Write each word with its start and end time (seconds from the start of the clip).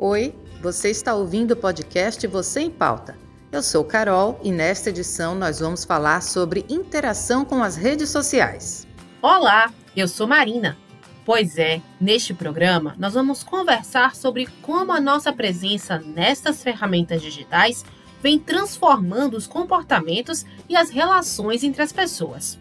Oi, 0.00 0.32
você 0.62 0.90
está 0.90 1.12
ouvindo 1.12 1.54
o 1.54 1.56
podcast 1.56 2.24
Você 2.28 2.60
em 2.60 2.70
Pauta. 2.70 3.18
Eu 3.50 3.60
sou 3.60 3.82
Carol 3.82 4.38
e 4.44 4.52
nesta 4.52 4.90
edição 4.90 5.34
nós 5.34 5.58
vamos 5.58 5.84
falar 5.84 6.22
sobre 6.22 6.64
interação 6.68 7.44
com 7.44 7.64
as 7.64 7.74
redes 7.74 8.08
sociais. 8.08 8.86
Olá, 9.20 9.72
eu 9.96 10.06
sou 10.06 10.28
Marina. 10.28 10.78
Pois 11.24 11.58
é, 11.58 11.82
neste 12.00 12.32
programa 12.32 12.94
nós 12.96 13.14
vamos 13.14 13.42
conversar 13.42 14.14
sobre 14.14 14.46
como 14.62 14.92
a 14.92 15.00
nossa 15.00 15.32
presença 15.32 15.98
nestas 15.98 16.62
ferramentas 16.62 17.20
digitais 17.20 17.84
vem 18.22 18.38
transformando 18.38 19.36
os 19.36 19.48
comportamentos 19.48 20.46
e 20.68 20.76
as 20.76 20.90
relações 20.90 21.64
entre 21.64 21.82
as 21.82 21.92
pessoas. 21.92 22.56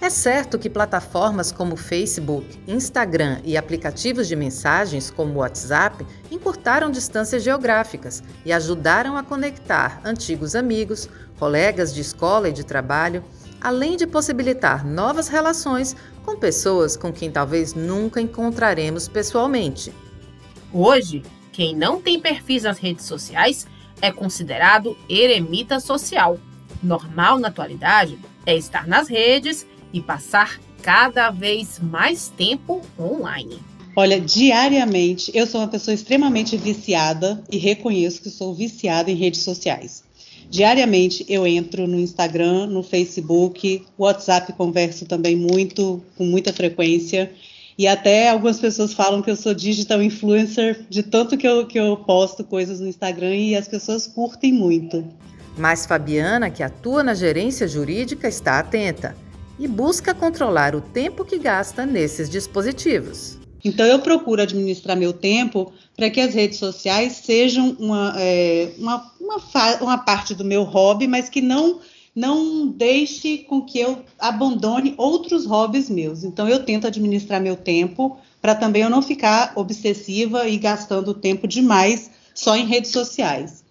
É 0.00 0.08
certo 0.10 0.60
que 0.60 0.70
plataformas 0.70 1.50
como 1.50 1.76
Facebook, 1.76 2.46
Instagram 2.68 3.40
e 3.44 3.56
aplicativos 3.56 4.28
de 4.28 4.36
mensagens 4.36 5.10
como 5.10 5.40
WhatsApp 5.40 6.06
encurtaram 6.30 6.88
distâncias 6.88 7.42
geográficas 7.42 8.22
e 8.44 8.52
ajudaram 8.52 9.16
a 9.16 9.24
conectar 9.24 10.00
antigos 10.04 10.54
amigos, 10.54 11.08
colegas 11.36 11.92
de 11.92 12.00
escola 12.00 12.48
e 12.48 12.52
de 12.52 12.64
trabalho, 12.64 13.24
além 13.60 13.96
de 13.96 14.06
possibilitar 14.06 14.86
novas 14.86 15.26
relações 15.26 15.96
com 16.24 16.36
pessoas 16.36 16.96
com 16.96 17.12
quem 17.12 17.28
talvez 17.28 17.74
nunca 17.74 18.20
encontraremos 18.20 19.08
pessoalmente. 19.08 19.92
Hoje, 20.72 21.24
quem 21.50 21.74
não 21.74 22.00
tem 22.00 22.20
perfis 22.20 22.62
nas 22.62 22.78
redes 22.78 23.04
sociais 23.04 23.66
é 24.00 24.12
considerado 24.12 24.96
eremita 25.08 25.80
social. 25.80 26.38
Normal 26.80 27.40
na 27.40 27.48
atualidade 27.48 28.16
é 28.46 28.56
estar 28.56 28.86
nas 28.86 29.08
redes 29.08 29.66
e 29.92 30.00
passar 30.00 30.58
cada 30.82 31.30
vez 31.30 31.78
mais 31.80 32.28
tempo 32.36 32.82
online. 32.98 33.58
Olha, 33.96 34.20
diariamente 34.20 35.30
eu 35.34 35.46
sou 35.46 35.60
uma 35.60 35.68
pessoa 35.68 35.92
extremamente 35.92 36.56
viciada 36.56 37.42
e 37.50 37.58
reconheço 37.58 38.22
que 38.22 38.30
sou 38.30 38.54
viciada 38.54 39.10
em 39.10 39.14
redes 39.14 39.40
sociais. 39.40 40.04
Diariamente 40.48 41.26
eu 41.28 41.46
entro 41.46 41.86
no 41.86 41.98
Instagram, 41.98 42.66
no 42.66 42.82
Facebook, 42.82 43.84
WhatsApp 43.98 44.52
converso 44.52 45.04
também 45.04 45.36
muito, 45.36 46.00
com 46.16 46.24
muita 46.24 46.52
frequência. 46.52 47.30
E 47.76 47.86
até 47.86 48.28
algumas 48.30 48.58
pessoas 48.58 48.92
falam 48.92 49.20
que 49.20 49.30
eu 49.30 49.36
sou 49.36 49.52
digital 49.52 50.02
influencer, 50.02 50.86
de 50.88 51.02
tanto 51.02 51.36
que 51.36 51.46
eu, 51.46 51.66
que 51.66 51.78
eu 51.78 51.96
posto 51.96 52.42
coisas 52.44 52.80
no 52.80 52.88
Instagram 52.88 53.34
e 53.34 53.56
as 53.56 53.68
pessoas 53.68 54.06
curtem 54.06 54.52
muito. 54.52 55.04
Mas 55.56 55.86
Fabiana, 55.86 56.50
que 56.50 56.62
atua 56.62 57.02
na 57.02 57.14
gerência 57.14 57.66
jurídica, 57.68 58.28
está 58.28 58.60
atenta 58.60 59.14
e 59.58 59.66
busca 59.66 60.14
controlar 60.14 60.74
o 60.74 60.80
tempo 60.80 61.24
que 61.24 61.38
gasta 61.38 61.84
nesses 61.84 62.28
dispositivos. 62.28 63.38
Então, 63.64 63.84
eu 63.84 63.98
procuro 63.98 64.40
administrar 64.40 64.96
meu 64.96 65.12
tempo 65.12 65.72
para 65.96 66.08
que 66.08 66.20
as 66.20 66.32
redes 66.32 66.58
sociais 66.58 67.14
sejam 67.24 67.76
uma, 67.78 68.14
é, 68.16 68.72
uma, 68.78 69.12
uma, 69.20 69.36
uma, 69.80 69.98
parte 69.98 70.34
do 70.34 70.44
meu 70.44 70.62
hobby, 70.62 71.08
mas 71.08 71.28
que 71.28 71.40
não, 71.40 71.80
não 72.14 72.68
deixe 72.68 73.38
com 73.38 73.62
que 73.62 73.80
eu 73.80 74.04
abandone 74.18 74.94
outros 74.96 75.44
hobbies 75.44 75.90
meus. 75.90 76.22
Então, 76.22 76.48
eu 76.48 76.64
tento 76.64 76.86
administrar 76.86 77.40
meu 77.40 77.56
tempo 77.56 78.16
para 78.40 78.54
também 78.54 78.82
eu 78.82 78.90
não 78.90 79.02
ficar 79.02 79.52
obsessiva 79.56 80.48
e 80.48 80.56
gastando 80.56 81.12
tempo 81.12 81.48
demais 81.48 82.10
só 82.32 82.56
em 82.56 82.66
redes 82.66 82.92
sociais. 82.92 83.64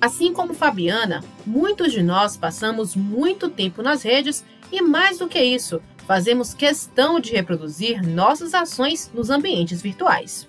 Assim 0.00 0.34
como 0.34 0.52
Fabiana, 0.52 1.24
muitos 1.46 1.90
de 1.90 2.02
nós 2.02 2.36
passamos 2.36 2.94
muito 2.94 3.48
tempo 3.48 3.80
nas 3.82 4.02
redes 4.02 4.44
e 4.74 4.82
mais 4.82 5.18
do 5.18 5.28
que 5.28 5.40
isso, 5.40 5.80
fazemos 6.04 6.52
questão 6.52 7.20
de 7.20 7.30
reproduzir 7.30 8.02
nossas 8.02 8.52
ações 8.54 9.08
nos 9.14 9.30
ambientes 9.30 9.80
virtuais. 9.80 10.48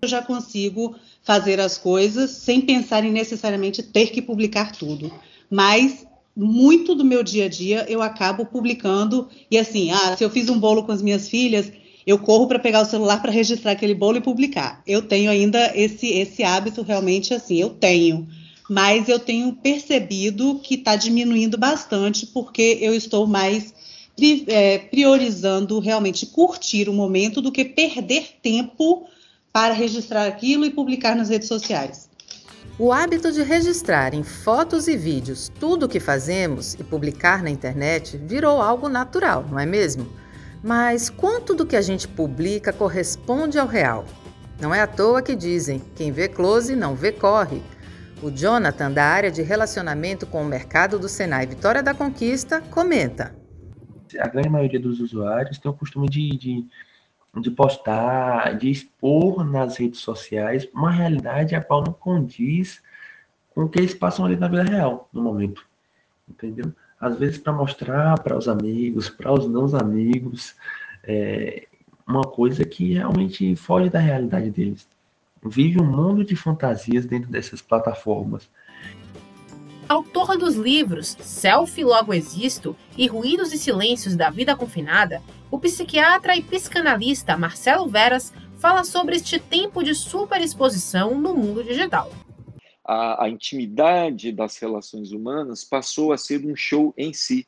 Eu 0.00 0.08
já 0.08 0.22
consigo 0.22 0.96
fazer 1.22 1.60
as 1.60 1.76
coisas 1.76 2.30
sem 2.30 2.62
pensar 2.62 3.04
em 3.04 3.12
necessariamente 3.12 3.82
ter 3.82 4.06
que 4.06 4.22
publicar 4.22 4.72
tudo, 4.72 5.12
mas 5.50 6.06
muito 6.34 6.94
do 6.94 7.04
meu 7.04 7.22
dia 7.22 7.44
a 7.44 7.48
dia 7.48 7.84
eu 7.86 8.00
acabo 8.00 8.46
publicando 8.46 9.28
e 9.50 9.58
assim, 9.58 9.90
ah, 9.90 10.16
se 10.16 10.24
eu 10.24 10.30
fiz 10.30 10.48
um 10.48 10.58
bolo 10.58 10.84
com 10.84 10.92
as 10.92 11.02
minhas 11.02 11.28
filhas, 11.28 11.70
eu 12.06 12.18
corro 12.18 12.46
para 12.46 12.58
pegar 12.58 12.80
o 12.80 12.86
celular 12.86 13.20
para 13.20 13.32
registrar 13.32 13.72
aquele 13.72 13.94
bolo 13.94 14.16
e 14.16 14.22
publicar. 14.22 14.82
Eu 14.86 15.02
tenho 15.02 15.30
ainda 15.30 15.72
esse 15.74 16.06
esse 16.06 16.42
hábito 16.42 16.80
realmente 16.80 17.34
assim, 17.34 17.56
eu 17.56 17.70
tenho 17.70 18.26
mas 18.68 19.08
eu 19.08 19.18
tenho 19.18 19.52
percebido 19.52 20.58
que 20.62 20.74
está 20.74 20.96
diminuindo 20.96 21.56
bastante 21.56 22.26
porque 22.26 22.78
eu 22.80 22.94
estou 22.94 23.26
mais 23.26 23.74
é, 24.48 24.78
priorizando 24.78 25.78
realmente 25.78 26.26
curtir 26.26 26.88
o 26.88 26.92
momento 26.92 27.40
do 27.40 27.52
que 27.52 27.64
perder 27.64 28.38
tempo 28.42 29.06
para 29.52 29.72
registrar 29.72 30.26
aquilo 30.26 30.64
e 30.64 30.70
publicar 30.70 31.14
nas 31.14 31.28
redes 31.28 31.48
sociais. 31.48 32.08
O 32.78 32.92
hábito 32.92 33.32
de 33.32 33.42
registrar 33.42 34.12
em 34.12 34.22
fotos 34.22 34.86
e 34.86 34.96
vídeos 34.96 35.50
tudo 35.58 35.86
o 35.86 35.88
que 35.88 35.98
fazemos 35.98 36.74
e 36.74 36.84
publicar 36.84 37.42
na 37.42 37.48
internet 37.48 38.18
virou 38.18 38.60
algo 38.60 38.88
natural, 38.88 39.46
não 39.50 39.58
é 39.58 39.64
mesmo? 39.64 40.06
Mas 40.62 41.08
quanto 41.08 41.54
do 41.54 41.64
que 41.64 41.76
a 41.76 41.80
gente 41.80 42.06
publica 42.06 42.72
corresponde 42.72 43.58
ao 43.58 43.66
real? 43.66 44.04
Não 44.60 44.74
é 44.74 44.80
à 44.80 44.86
toa 44.86 45.22
que 45.22 45.34
dizem: 45.34 45.82
quem 45.94 46.10
vê 46.10 46.28
close 46.28 46.74
não 46.74 46.94
vê 46.94 47.12
corre. 47.12 47.62
O 48.22 48.30
Jonathan, 48.30 48.90
da 48.90 49.04
área 49.04 49.30
de 49.30 49.42
relacionamento 49.42 50.26
com 50.26 50.42
o 50.42 50.46
mercado 50.46 50.98
do 50.98 51.06
Senai 51.06 51.46
Vitória 51.46 51.82
da 51.82 51.92
Conquista, 51.92 52.62
comenta. 52.62 53.34
A 54.18 54.26
grande 54.26 54.48
maioria 54.48 54.80
dos 54.80 55.00
usuários 55.00 55.58
tem 55.58 55.70
o 55.70 55.74
costume 55.74 56.08
de, 56.08 56.30
de, 56.30 56.66
de 57.38 57.50
postar, 57.50 58.56
de 58.56 58.70
expor 58.70 59.44
nas 59.44 59.76
redes 59.76 60.00
sociais 60.00 60.66
uma 60.72 60.90
realidade 60.90 61.54
a 61.54 61.60
qual 61.60 61.84
não 61.84 61.92
condiz 61.92 62.82
com 63.54 63.64
o 63.64 63.68
que 63.68 63.80
eles 63.80 63.92
passam 63.92 64.24
ali 64.24 64.36
na 64.36 64.48
vida 64.48 64.62
real, 64.62 65.10
no 65.12 65.22
momento. 65.22 65.66
Entendeu? 66.26 66.72
Às 66.98 67.18
vezes 67.18 67.36
para 67.36 67.52
mostrar 67.52 68.18
para 68.22 68.36
os 68.36 68.48
amigos, 68.48 69.10
para 69.10 69.30
os 69.30 69.46
não 69.46 69.66
amigos, 69.76 70.54
é, 71.04 71.66
uma 72.08 72.22
coisa 72.22 72.64
que 72.64 72.94
realmente 72.94 73.54
foge 73.56 73.90
da 73.90 73.98
realidade 73.98 74.50
deles 74.50 74.88
vive 75.48 75.80
um 75.80 75.84
mundo 75.84 76.24
de 76.24 76.36
fantasias 76.36 77.06
dentro 77.06 77.30
dessas 77.30 77.60
plataformas. 77.60 78.48
Autor 79.88 80.36
dos 80.36 80.56
livros 80.56 81.16
Selfie 81.20 81.84
Logo 81.84 82.12
Existo 82.12 82.76
e 82.96 83.06
Ruídos 83.06 83.52
e 83.52 83.58
Silêncios 83.58 84.16
da 84.16 84.30
Vida 84.30 84.56
Confinada, 84.56 85.22
o 85.50 85.60
psiquiatra 85.60 86.36
e 86.36 86.42
psicanalista 86.42 87.36
Marcelo 87.36 87.88
Veras 87.88 88.32
fala 88.58 88.82
sobre 88.82 89.14
este 89.14 89.38
tempo 89.38 89.84
de 89.84 89.94
superexposição 89.94 91.20
no 91.20 91.34
mundo 91.34 91.62
digital. 91.62 92.10
A, 92.84 93.24
a, 93.24 93.28
intimidade 93.28 94.32
das 94.32 94.56
relações 94.58 95.12
humanas 95.12 95.62
passou 95.64 96.12
a 96.12 96.18
ser 96.18 96.44
um 96.44 96.56
show 96.56 96.92
em 96.96 97.12
si. 97.12 97.46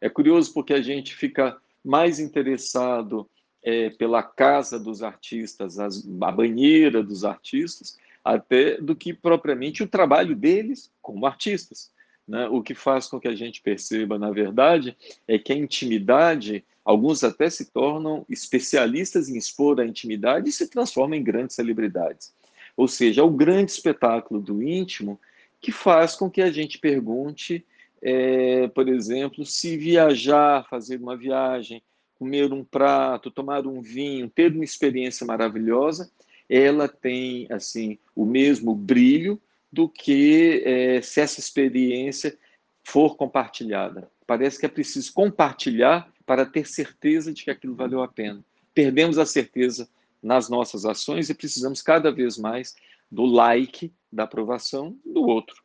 É 0.00 0.08
curioso 0.08 0.52
porque 0.52 0.74
a 0.74 0.82
gente 0.82 1.14
fica 1.14 1.56
mais 1.84 2.18
interessado 2.18 3.28
é, 3.62 3.90
pela 3.90 4.22
casa 4.22 4.78
dos 4.78 5.02
artistas, 5.02 5.78
as, 5.78 6.06
a 6.20 6.32
banheira 6.32 7.02
dos 7.02 7.24
artistas, 7.24 7.98
até 8.24 8.80
do 8.80 8.94
que 8.94 9.12
propriamente 9.12 9.82
o 9.82 9.88
trabalho 9.88 10.34
deles 10.34 10.90
como 11.00 11.26
artistas. 11.26 11.90
Né? 12.26 12.46
O 12.48 12.62
que 12.62 12.74
faz 12.74 13.06
com 13.06 13.18
que 13.18 13.28
a 13.28 13.34
gente 13.34 13.60
perceba, 13.60 14.18
na 14.18 14.30
verdade, 14.30 14.96
é 15.26 15.38
que 15.38 15.52
a 15.52 15.56
intimidade, 15.56 16.64
alguns 16.84 17.24
até 17.24 17.50
se 17.50 17.70
tornam 17.72 18.24
especialistas 18.28 19.28
em 19.28 19.36
expor 19.36 19.80
a 19.80 19.86
intimidade 19.86 20.48
e 20.48 20.52
se 20.52 20.68
transformam 20.68 21.18
em 21.18 21.24
grandes 21.24 21.56
celebridades. 21.56 22.32
Ou 22.76 22.86
seja, 22.86 23.20
é 23.20 23.24
o 23.24 23.30
grande 23.30 23.72
espetáculo 23.72 24.40
do 24.40 24.62
íntimo 24.62 25.20
que 25.60 25.72
faz 25.72 26.14
com 26.14 26.30
que 26.30 26.40
a 26.40 26.50
gente 26.50 26.78
pergunte, 26.78 27.64
é, 28.00 28.68
por 28.68 28.88
exemplo, 28.88 29.44
se 29.44 29.76
viajar, 29.76 30.66
fazer 30.68 31.00
uma 31.00 31.16
viagem, 31.16 31.82
comer 32.20 32.52
um 32.52 32.62
prato, 32.62 33.30
tomar 33.30 33.66
um 33.66 33.80
vinho, 33.80 34.28
ter 34.28 34.52
uma 34.52 34.62
experiência 34.62 35.26
maravilhosa, 35.26 36.12
ela 36.50 36.86
tem 36.86 37.46
assim 37.48 37.98
o 38.14 38.26
mesmo 38.26 38.74
brilho 38.74 39.40
do 39.72 39.88
que 39.88 40.62
é, 40.66 41.00
se 41.00 41.18
essa 41.18 41.40
experiência 41.40 42.36
for 42.84 43.16
compartilhada. 43.16 44.10
Parece 44.26 44.60
que 44.60 44.66
é 44.66 44.68
preciso 44.68 45.10
compartilhar 45.14 46.12
para 46.26 46.44
ter 46.44 46.66
certeza 46.66 47.32
de 47.32 47.42
que 47.42 47.50
aquilo 47.50 47.74
valeu 47.74 48.02
a 48.02 48.08
pena. 48.08 48.44
Perdemos 48.74 49.16
a 49.16 49.24
certeza 49.24 49.88
nas 50.22 50.50
nossas 50.50 50.84
ações 50.84 51.30
e 51.30 51.34
precisamos 51.34 51.80
cada 51.80 52.12
vez 52.12 52.36
mais 52.36 52.76
do 53.10 53.24
like, 53.24 53.90
da 54.12 54.24
aprovação 54.24 54.94
do 55.06 55.22
outro. 55.22 55.62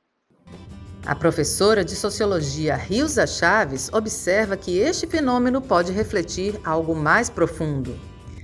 A 1.05 1.13
professora 1.13 1.85
de 1.85 1.95
sociologia 1.95 2.75
Rilza 2.75 3.27
Chaves 3.27 3.91
observa 3.93 4.57
que 4.57 4.79
este 4.79 5.05
fenômeno 5.05 5.61
pode 5.61 5.91
refletir 5.91 6.59
algo 6.65 6.95
mais 6.95 7.29
profundo. 7.29 7.95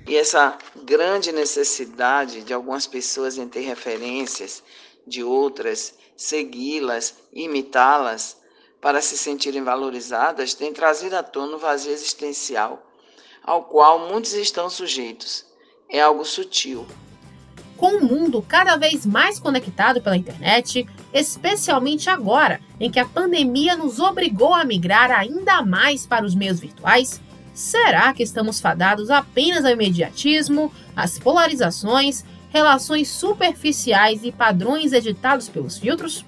E 0.07 0.15
essa 0.15 0.59
grande 0.83 1.31
necessidade 1.31 2.43
de 2.43 2.53
algumas 2.53 2.85
pessoas 2.85 3.39
em 3.39 3.47
ter 3.47 3.61
referências 3.61 4.61
de 5.07 5.23
outras, 5.23 5.95
segui-las, 6.15 7.15
imitá-las, 7.33 8.37
para 8.79 9.01
se 9.01 9.17
sentirem 9.17 9.63
valorizadas, 9.63 10.53
tem 10.53 10.71
trazido 10.71 11.15
à 11.15 11.23
tona 11.23 11.55
o 11.55 11.59
vazio 11.59 11.91
existencial, 11.91 12.85
ao 13.43 13.63
qual 13.63 14.07
muitos 14.07 14.33
estão 14.33 14.69
sujeitos. 14.69 15.47
É 15.89 15.99
algo 15.99 16.23
sutil, 16.23 16.85
Com 17.81 17.97
o 17.97 18.05
mundo 18.05 18.43
cada 18.47 18.75
vez 18.75 19.07
mais 19.07 19.39
conectado 19.39 20.03
pela 20.03 20.15
internet, 20.15 20.87
especialmente 21.11 22.11
agora 22.11 22.61
em 22.79 22.91
que 22.91 22.99
a 22.99 23.05
pandemia 23.07 23.75
nos 23.75 23.99
obrigou 23.99 24.53
a 24.53 24.63
migrar 24.63 25.09
ainda 25.09 25.63
mais 25.63 26.05
para 26.05 26.23
os 26.23 26.35
meios 26.35 26.59
virtuais, 26.59 27.19
será 27.55 28.13
que 28.13 28.21
estamos 28.21 28.61
fadados 28.61 29.09
apenas 29.09 29.65
ao 29.65 29.71
imediatismo, 29.71 30.71
às 30.95 31.17
polarizações, 31.17 32.23
relações 32.51 33.07
superficiais 33.07 34.23
e 34.23 34.31
padrões 34.31 34.93
editados 34.93 35.49
pelos 35.49 35.79
filtros? 35.79 36.23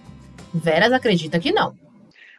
Veras 0.52 0.92
acredita 0.92 1.40
que 1.40 1.52
não. 1.52 1.78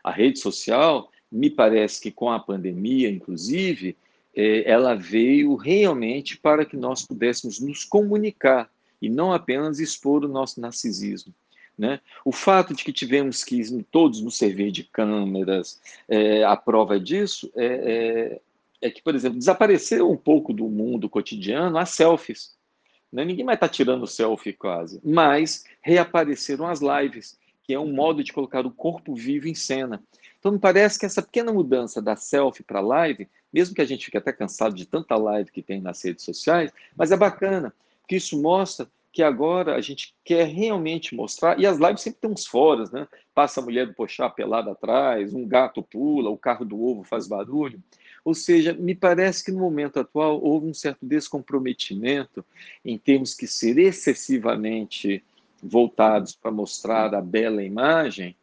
A 0.03 0.11
rede 0.11 0.41
social, 0.41 1.09
me 1.31 1.51
parece 1.51 2.01
que 2.01 2.11
com 2.11 2.33
a 2.33 2.41
pandemia, 2.41 3.09
inclusive, 3.11 3.97
é, 4.35 4.69
ela 4.69 4.97
veio 4.97 5.55
realmente 5.55 6.37
para 6.37 6.65
que 6.65 6.77
nós 6.77 7.07
pudéssemos 7.07 7.61
nos 7.61 7.85
comunicar 7.85 8.69
e 9.05 9.09
não 9.09 9.33
apenas 9.33 9.81
expor 9.81 10.25
o 10.25 10.29
nosso 10.29 10.61
narcisismo. 10.61 11.33
Né? 11.77 12.01
O 12.25 12.31
fato 12.31 12.73
de 12.73 12.85
que 12.85 12.93
tivemos 12.93 13.43
que 13.43 13.83
todos 13.91 14.21
nos 14.21 14.37
servir 14.37 14.71
de 14.71 14.85
câmeras, 14.85 15.81
é, 16.09 16.45
a 16.45 16.57
prova 16.57 17.01
disso 17.01 17.51
é, 17.57 17.67
é, 17.67 18.41
é, 18.87 18.91
que, 18.91 19.03
por 19.03 19.15
exemplo, 19.15 19.39
desapareceu 19.39 20.11
um 20.11 20.17
pouco 20.17 20.53
do 20.53 20.69
mundo 20.69 21.09
cotidiano 21.09 21.77
as 21.77 21.91
selfies. 21.91 22.55
Né? 23.13 23.25
Ninguém 23.25 23.45
mais 23.45 23.57
está 23.57 23.69
tirando 23.69 24.07
selfie 24.07 24.53
quase, 24.53 25.01
mas 25.05 25.65
reapareceram 25.83 26.67
as 26.67 26.81
lives, 26.81 27.37
que 27.65 27.75
é 27.75 27.81
um 27.81 27.93
modo 27.93 28.23
de 28.23 28.33
colocar 28.33 28.65
o 28.65 28.71
corpo 28.71 29.15
vivo 29.15 29.49
em 29.49 29.55
cena. 29.55 30.03
Então, 30.39 30.53
me 30.53 30.59
parece 30.59 30.99
que 30.99 31.07
essa 31.07 31.23
pequena 31.23 31.53
mudança 31.53 32.01
da 32.01 32.15
selfie 32.15 32.63
para 32.63 32.81
live 32.81 33.29
mesmo 33.55 33.73
que 33.73 33.81
a 33.81 33.85
gente 33.85 34.07
fique 34.07 34.19
até 34.19 34.33
cansado 34.33 34.75
de 34.75 34.85
tanta 34.85 35.15
live 35.15 35.53
que 35.53 35.63
tem 35.63 35.81
nas 35.81 36.03
redes 36.03 36.25
sociais, 36.25 36.73
mas 36.97 37.13
é 37.13 37.17
bacana, 37.17 37.73
porque 38.05 38.17
isso 38.17 38.41
mostra 38.41 38.87
que 39.11 39.23
agora 39.23 39.77
a 39.77 39.81
gente 39.81 40.15
quer 40.25 40.47
realmente 40.47 41.15
mostrar, 41.15 41.59
e 41.59 41.67
as 41.67 41.79
lives 41.79 42.03
sempre 42.03 42.21
tem 42.21 42.31
uns 42.31 42.45
foras, 42.45 42.91
né? 42.91 43.09
Passa 43.35 43.61
a 43.61 43.63
mulher 43.63 43.87
do 43.87 43.95
pochá 43.95 44.29
pelada 44.29 44.73
atrás, 44.73 45.33
um 45.33 45.47
gato 45.47 45.83
pula, 45.83 46.29
o 46.29 46.37
carro 46.37 46.65
do 46.65 46.83
ovo 46.85 47.03
faz 47.05 47.27
barulho. 47.27 47.81
Ou 48.25 48.35
seja, 48.35 48.73
me 48.73 48.95
parece 48.95 49.45
que 49.45 49.53
no 49.53 49.61
momento 49.61 50.01
atual 50.01 50.43
houve 50.43 50.67
um 50.67 50.75
certo 50.75 51.07
descomprometimento 51.07 52.45
em 52.85 52.99
termos 52.99 53.35
que 53.35 53.47
ser 53.47 53.79
excessivamente 53.79 55.23
voltados 55.63 56.35
para 56.35 56.51
mostrar 56.51 57.15
a 57.15 57.23
bela 57.23 57.63
imagem, 57.63 58.37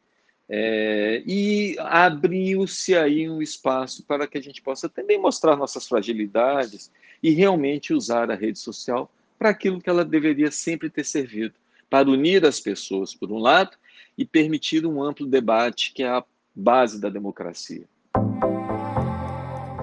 é, 0.48 1.22
e 1.26 1.76
abriu-se 1.80 2.96
aí 2.96 3.30
um 3.30 3.42
espaço 3.42 4.04
para 4.06 4.28
que 4.28 4.38
a 4.38 4.42
gente 4.42 4.62
possa 4.62 4.90
também 4.90 5.18
mostrar 5.18 5.56
nossas 5.56 5.88
fragilidades 5.88 6.92
e 7.22 7.32
realmente 7.32 7.94
usar 7.94 8.32
a 8.32 8.36
rede 8.36 8.60
social 8.60 9.10
para 9.42 9.50
aquilo 9.50 9.82
que 9.82 9.90
ela 9.90 10.06
deveria 10.06 10.52
sempre 10.52 10.88
ter 10.88 11.04
servido 11.04 11.56
para 11.90 12.08
unir 12.08 12.46
as 12.46 12.60
pessoas, 12.60 13.16
por 13.16 13.32
um 13.32 13.40
lado, 13.40 13.76
e 14.16 14.24
permitir 14.24 14.86
um 14.86 15.02
amplo 15.02 15.26
debate, 15.26 15.92
que 15.96 16.04
é 16.04 16.10
a 16.10 16.24
base 16.56 17.02
da 17.02 17.10
democracia. 17.10 17.86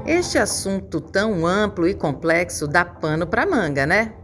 Este 0.06 0.38
assunto 0.38 1.00
tão 1.00 1.44
amplo 1.44 1.88
e 1.88 1.94
complexo 1.94 2.68
dá 2.68 2.84
pano 2.84 3.26
para 3.26 3.44
manga, 3.44 3.84
né? 3.84 4.14